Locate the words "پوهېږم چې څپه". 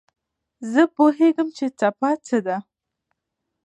0.95-2.09